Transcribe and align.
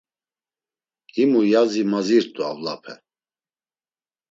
“Himu 1.13 1.41
yazi 1.51 1.81
mazirt̆u 1.91 2.41
avlape. 2.51 2.93